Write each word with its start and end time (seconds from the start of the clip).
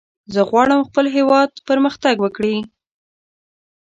زه 0.33 0.41
غواړم 0.49 0.81
خپل 0.89 1.05
هېواد 1.15 1.49
پرمختګ 1.67 2.15
وکړي. 2.21 2.55